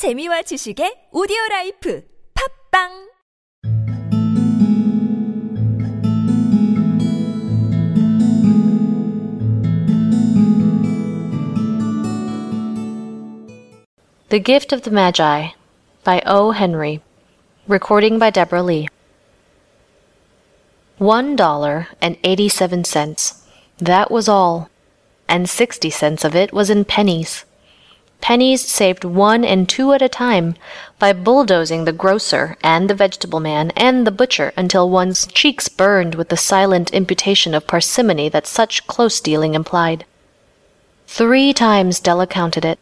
[0.00, 2.02] 재미와 지식의 오디오 라이프
[2.72, 3.10] 팝빵
[14.30, 15.52] The Gift of the Magi
[16.02, 16.52] by O.
[16.52, 17.02] Henry.
[17.68, 18.88] Recording by Deborah Lee.
[20.96, 23.44] One dollar and eighty seven cents.
[23.76, 24.70] That was all.
[25.28, 27.44] And sixty cents of it was in pennies.
[28.20, 30.54] Pennies saved one and two at a time
[30.98, 36.14] by bulldozing the grocer and the vegetable man and the butcher until one's cheeks burned
[36.14, 40.04] with the silent imputation of parsimony that such close dealing implied.
[41.06, 42.78] Three times Della counted it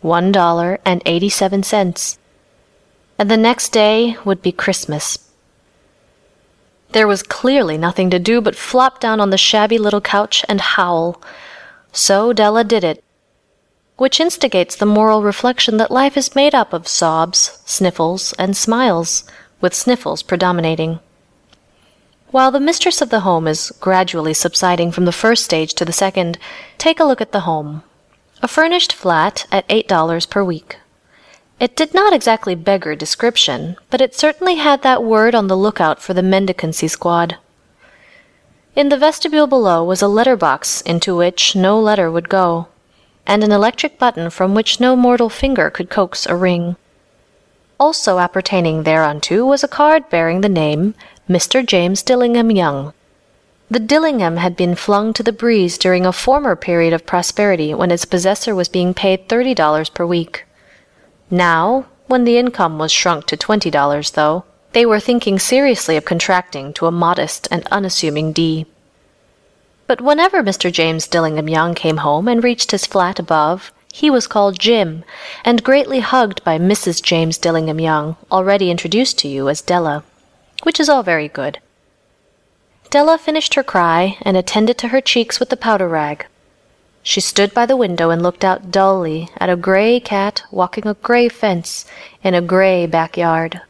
[0.00, 2.18] one dollar and eighty seven cents.
[3.18, 5.18] And the next day would be Christmas.
[6.92, 10.60] There was clearly nothing to do but flop down on the shabby little couch and
[10.60, 11.20] howl.
[11.92, 13.02] So Della did it.
[13.96, 19.24] Which instigates the moral reflection that life is made up of sobs, sniffles, and smiles,
[19.60, 20.98] with sniffles predominating.
[22.32, 25.92] While the mistress of the home is gradually subsiding from the first stage to the
[25.92, 26.38] second,
[26.76, 27.84] take a look at the home.
[28.42, 30.78] A furnished flat at eight dollars per week.
[31.60, 36.02] It did not exactly beggar description, but it certainly had that word on the lookout
[36.02, 37.38] for the mendicancy squad.
[38.74, 42.66] In the vestibule below was a letter box into which no letter would go,
[43.26, 46.76] and an electric button from which no mortal finger could coax a ring.
[47.80, 50.94] Also appertaining thereunto was a card bearing the name
[51.28, 51.64] Mr.
[51.66, 52.92] James Dillingham Young.
[53.70, 57.90] The Dillingham had been flung to the breeze during a former period of prosperity when
[57.90, 60.44] its possessor was being paid thirty dollars per week.
[61.30, 66.04] Now, when the income was shrunk to twenty dollars, though, they were thinking seriously of
[66.04, 68.66] contracting to a modest and unassuming D.
[69.86, 70.72] But whenever Mr.
[70.72, 75.04] James Dillingham Young came home and reached his flat above, he was called Jim,
[75.44, 77.02] and greatly hugged by Mrs.
[77.02, 80.02] James Dillingham Young, already introduced to you as Della,
[80.62, 81.60] which is all very good.
[82.90, 86.26] Della finished her cry and attended to her cheeks with the powder rag.
[87.02, 90.94] She stood by the window and looked out dully at a gray cat walking a
[90.94, 91.84] gray fence
[92.22, 93.60] in a gray backyard.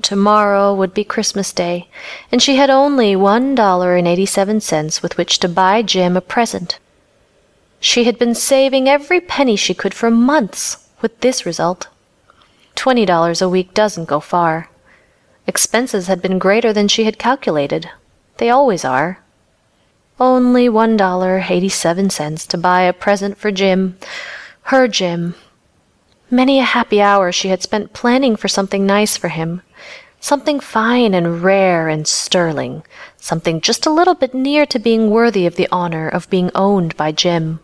[0.00, 1.88] Tomorrow would be Christmas Day,
[2.30, 6.16] and she had only one dollar and eighty seven cents with which to buy Jim
[6.16, 6.78] a present.
[7.80, 11.88] She had been saving every penny she could for months, with this result.
[12.74, 14.70] Twenty dollars a week doesn't go far.
[15.46, 17.90] Expenses had been greater than she had calculated.
[18.36, 19.22] They always are.
[20.20, 23.98] Only one dollar eighty seven cents to buy a present for Jim,
[24.62, 25.34] her Jim.
[26.30, 29.62] Many a happy hour she had spent planning for something nice for him,
[30.20, 32.82] something fine and rare and sterling,
[33.16, 36.96] something just a little bit near to being worthy of the honor of being owned
[36.96, 37.60] by Jim.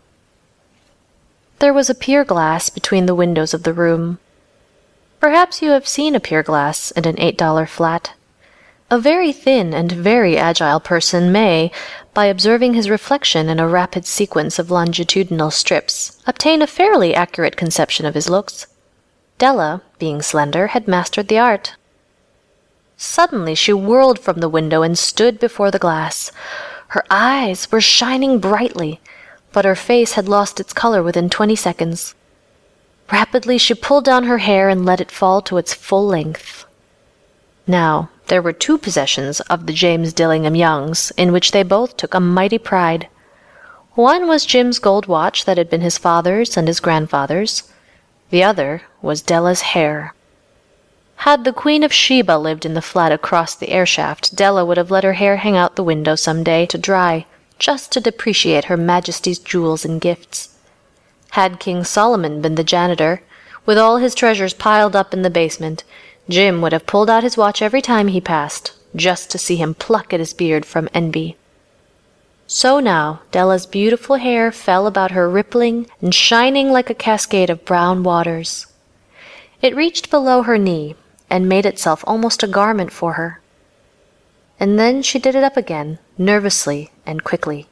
[1.58, 4.18] There was a pier glass between the windows of the room.
[5.20, 8.12] Perhaps you have seen a pier glass in an eight dollar flat.
[8.90, 11.70] A very thin and very agile person may,
[12.12, 17.56] by observing his reflection in a rapid sequence of longitudinal strips, obtain a fairly accurate
[17.56, 18.66] conception of his looks.
[19.38, 21.74] Della, being slender, had mastered the art.
[22.96, 26.30] Suddenly she whirled from the window and stood before the glass.
[26.88, 29.00] Her eyes were shining brightly,
[29.52, 32.14] but her face had lost its color within twenty seconds.
[33.12, 36.64] Rapidly she pulled down her hair and let it fall to its full length.
[37.66, 42.14] Now, there were two possessions of the James Dillingham Youngs in which they both took
[42.14, 43.08] a mighty pride.
[43.92, 47.64] One was Jim's gold watch that had been his father's and his grandfather's.
[48.30, 50.14] The other was Della's hair.
[51.24, 54.76] Had the Queen of Sheba lived in the flat across the air shaft, Della would
[54.76, 57.24] have let her hair hang out the window some day to dry,
[57.58, 60.54] just to depreciate her Majesty's jewels and gifts.
[61.30, 63.22] Had King Solomon been the janitor,
[63.64, 65.82] with all his treasures piled up in the basement,
[66.28, 69.72] Jim would have pulled out his watch every time he passed, just to see him
[69.72, 71.38] pluck at his beard from envy.
[72.46, 77.64] So now Della's beautiful hair fell about her rippling and shining like a cascade of
[77.64, 78.66] brown waters.
[79.62, 80.96] It reached below her knee
[81.30, 83.40] and made itself almost a garment for her.
[84.60, 87.66] And then she did it up again, nervously and quickly.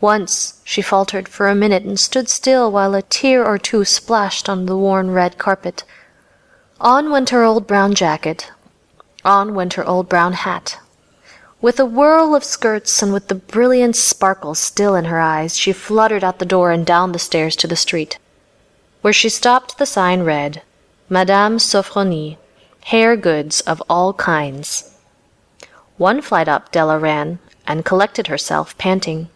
[0.00, 4.48] Once she faltered for a minute and stood still while a tear or two splashed
[4.48, 5.84] on the worn red carpet.
[6.80, 8.50] On went her old brown jacket.
[9.24, 10.78] On went her old brown hat.
[11.60, 15.74] With a whirl of skirts and with the brilliant sparkle still in her eyes, she
[15.74, 18.18] fluttered out the door and down the stairs to the street.
[19.02, 20.62] Where she stopped, the sign read,
[21.10, 22.38] Madame Sofronie,
[22.84, 24.96] hair goods of all kinds.
[25.96, 29.28] One flight up Della ran, and collected herself, panting.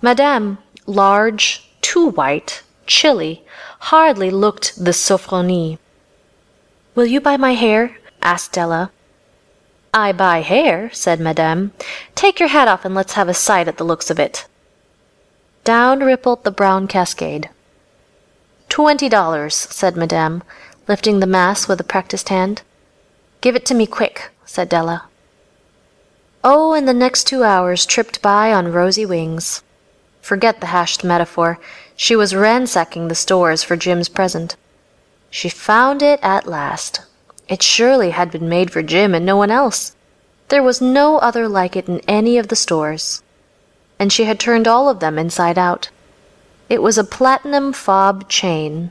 [0.00, 3.44] Madame, large, too white, chilly,
[3.90, 5.78] hardly looked the Sofronie.
[6.94, 7.96] Will you buy my hair?
[8.20, 8.90] asked Della.
[9.94, 11.72] I buy hair, said Madame.
[12.14, 14.46] Take your hat off and let's have a sight at the looks of it.
[15.64, 17.50] Down rippled the brown cascade.
[18.68, 20.42] Twenty dollars, said Madame,
[20.88, 22.62] lifting the mass with a practised hand.
[23.40, 25.04] Give it to me quick, said Della.
[26.44, 29.62] Oh, and the next two hours tripped by on rosy wings.
[30.20, 31.58] Forget the hashed metaphor.
[31.96, 34.56] She was ransacking the stores for Jim's present.
[35.30, 37.02] She found it at last.
[37.48, 39.94] It surely had been made for Jim and no one else.
[40.48, 43.22] There was no other like it in any of the stores.
[43.98, 45.90] And she had turned all of them inside out.
[46.68, 48.90] It was a platinum fob chain,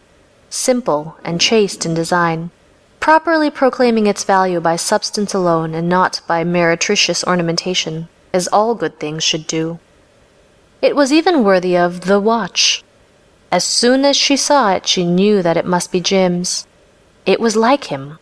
[0.51, 2.51] simple and chaste in design,
[2.99, 8.99] properly proclaiming its value by substance alone and not by meretricious ornamentation, as all good
[8.99, 9.79] things should do.
[10.81, 12.83] It was even worthy of the watch.
[13.51, 16.67] As soon as she saw it, she knew that it must be Jim's.
[17.25, 18.19] It was like him,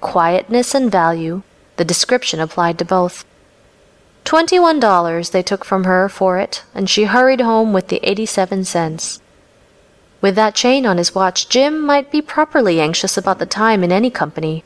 [0.00, 1.42] quietness and value,
[1.76, 3.24] the description applied to both.
[4.24, 8.64] Twenty-one dollars they took from her for it, and she hurried home with the eighty-seven
[8.64, 9.20] cents.
[10.26, 13.92] With that chain on his watch, Jim might be properly anxious about the time in
[13.92, 14.64] any company.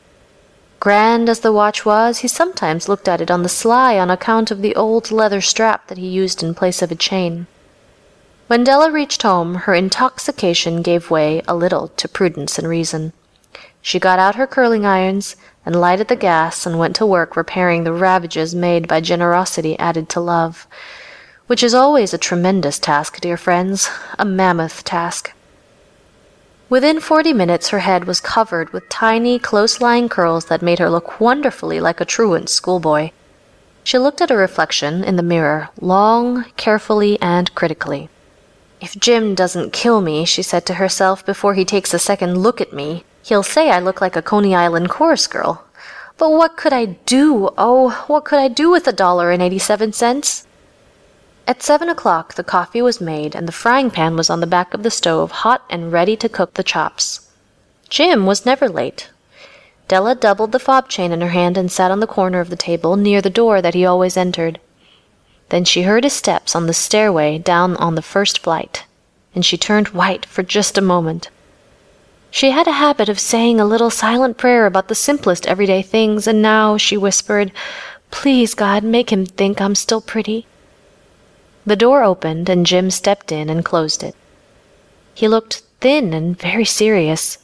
[0.79, 4.49] Grand as the watch was, he sometimes looked at it on the sly on account
[4.49, 7.45] of the old leather strap that he used in place of a chain.
[8.47, 13.13] When Della reached home, her intoxication gave way a little to prudence and reason.
[13.83, 17.83] She got out her curling irons and lighted the gas and went to work repairing
[17.83, 20.65] the ravages made by generosity added to love,
[21.45, 25.33] which is always a tremendous task, dear friends, a mammoth task.
[26.71, 31.19] Within forty minutes her head was covered with tiny, close-lying curls that made her look
[31.19, 33.11] wonderfully like a truant schoolboy.
[33.83, 38.07] She looked at her reflection in the mirror, long, carefully, and critically.
[38.79, 42.61] If Jim doesn't kill me, she said to herself before he takes a second look
[42.61, 45.65] at me, He'll say I look like a Coney Island chorus girl.
[46.17, 47.49] But what could I do?
[47.57, 50.47] Oh, what could I do with a dollar and eighty-seven cents?
[51.47, 54.73] At seven o'clock the coffee was made and the frying pan was on the back
[54.73, 57.27] of the stove, hot and ready to cook the chops.
[57.89, 59.09] Jim was never late.
[59.87, 62.55] Della doubled the fob chain in her hand and sat on the corner of the
[62.55, 64.59] table near the door that he always entered.
[65.49, 68.85] Then she heard his steps on the stairway down on the first flight,
[69.35, 71.29] and she turned white for just a moment.
[72.29, 76.25] She had a habit of saying a little silent prayer about the simplest everyday things,
[76.25, 77.51] and now she whispered,
[78.11, 80.47] Please, God, make him think I'm still pretty.
[81.65, 84.15] The door opened, and Jim stepped in and closed it.
[85.13, 87.37] He looked thin and very serious.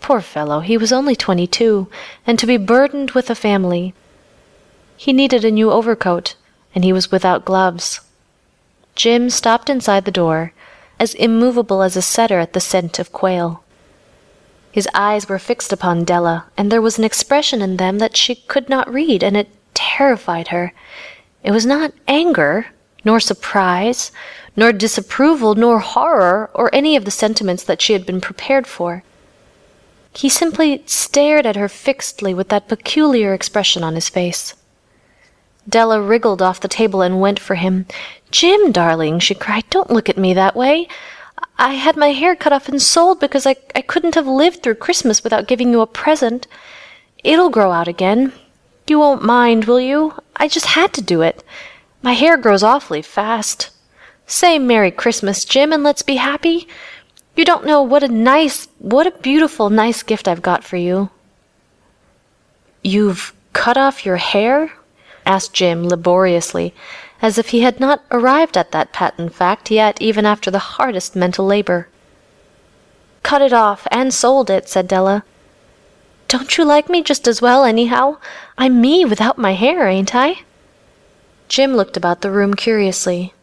[0.00, 1.88] Poor fellow, he was only twenty-two,
[2.26, 3.94] and to be burdened with a family.
[4.96, 6.36] He needed a new overcoat,
[6.74, 8.00] and he was without gloves.
[8.94, 10.52] Jim stopped inside the door,
[10.98, 13.64] as immovable as a setter at the scent of quail.
[14.70, 18.34] His eyes were fixed upon Della, and there was an expression in them that she
[18.36, 20.72] could not read, and it terrified her.
[21.42, 22.66] It was not anger,
[23.04, 24.12] nor surprise,
[24.56, 29.02] nor disapproval, nor horror, or any of the sentiments that she had been prepared for.
[30.12, 34.54] He simply stared at her fixedly with that peculiar expression on his face.
[35.68, 37.86] Della wriggled off the table and went for him.
[38.30, 40.88] Jim, darling, she cried, don't look at me that way.
[41.58, 44.76] I had my hair cut off and sold because I, I couldn't have lived through
[44.76, 46.46] Christmas without giving you a present.
[47.22, 48.32] It'll grow out again.
[48.86, 50.14] You won't mind, will you?
[50.36, 51.44] I just had to do it.
[52.02, 53.70] My hair grows awfully fast.
[54.26, 56.66] Say Merry Christmas, Jim, and let's be happy.
[57.36, 61.10] You don't know what a nice, what a beautiful, nice gift I've got for you.
[62.82, 64.72] You've cut off your hair?
[65.26, 66.74] asked Jim laboriously,
[67.20, 71.14] as if he had not arrived at that patent fact yet even after the hardest
[71.14, 71.88] mental labor.
[73.22, 75.24] Cut it off and sold it, said Della.
[76.28, 78.16] Don't you like me just as well, anyhow?
[78.56, 80.44] I'm me without my hair, ain't I?
[81.50, 83.34] Jim looked about the room curiously.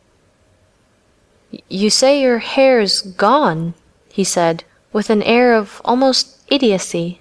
[1.68, 3.74] You say your hair's gone,
[4.08, 7.20] he said, with an air of almost idiocy.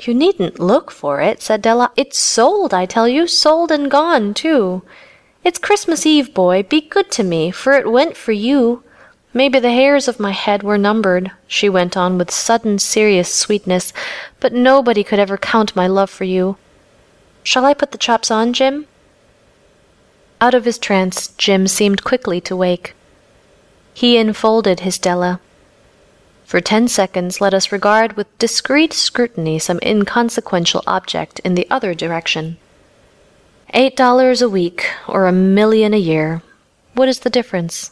[0.00, 1.92] You needn't look for it, said Della.
[1.98, 4.84] It's sold, I tell you, sold and gone, too.
[5.44, 6.62] It's Christmas Eve, boy.
[6.62, 8.82] Be good to me, for it went for you.
[9.34, 13.92] Maybe the hairs of my head were numbered, she went on with sudden serious sweetness,
[14.40, 16.56] but nobody could ever count my love for you.
[17.42, 18.86] Shall I put the chops on, Jim?
[20.40, 22.94] Out of his trance, Jim seemed quickly to wake.
[23.92, 25.40] He enfolded his Della.
[26.44, 31.92] For ten seconds, let us regard with discreet scrutiny some inconsequential object in the other
[31.92, 32.56] direction.
[33.74, 36.40] Eight dollars a week, or a million a year.
[36.94, 37.90] What is the difference?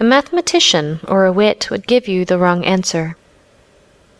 [0.00, 3.16] A mathematician or a wit would give you the wrong answer.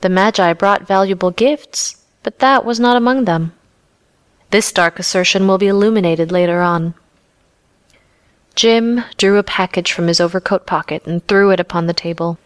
[0.02, 3.52] The Magi brought valuable gifts, but that was not among them.
[4.50, 6.94] This dark assertion will be illuminated later on.
[8.54, 12.38] Jim drew a package from his overcoat pocket and threw it upon the table.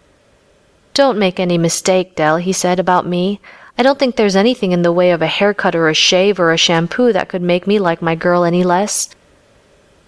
[0.92, 3.40] Don't make any mistake, Dell, he said, about me.
[3.76, 6.52] I don't think there's anything in the way of a haircut or a shave or
[6.52, 9.08] a shampoo that could make me like my girl any less.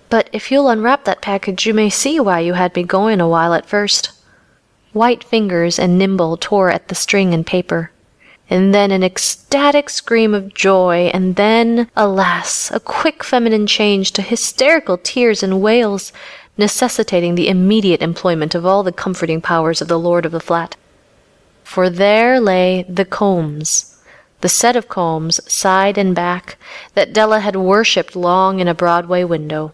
[0.08, 3.28] But if you'll unwrap that package, you may see why you had me going a
[3.28, 4.12] while at first.
[4.92, 7.90] White fingers and nimble tore at the string and paper.
[8.48, 14.22] And then an ecstatic scream of joy, and then, alas, a quick feminine change to
[14.22, 16.12] hysterical tears and wails,
[16.56, 20.76] necessitating the immediate employment of all the comforting powers of the Lord of the Flat.
[21.64, 24.00] For there lay the combs,
[24.40, 26.56] the set of combs, side and back,
[26.94, 29.72] that Della had worshipped long in a Broadway window.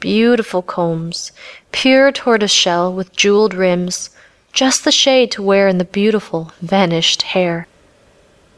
[0.00, 1.32] Beautiful combs,
[1.72, 4.10] pure tortoise shell with jeweled rims,
[4.54, 7.66] just the shade to wear in the beautiful, vanished hair.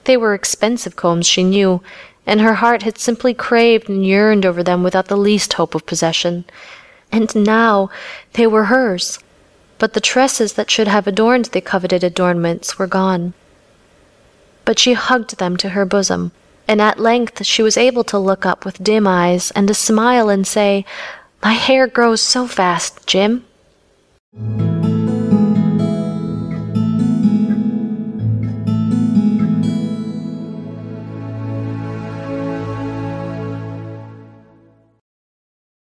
[0.04, 1.82] They were expensive combs, she knew,
[2.26, 5.86] and her heart had simply craved and yearned over them without the least hope of
[5.86, 6.44] possession.
[7.10, 7.88] And now
[8.34, 9.18] they were hers,
[9.78, 13.32] but the tresses that should have adorned the coveted adornments were gone.
[14.66, 16.32] But she hugged them to her bosom,
[16.68, 20.28] and at length she was able to look up with dim eyes and a smile
[20.28, 20.84] and say,
[21.42, 23.46] My hair grows so fast, Jim.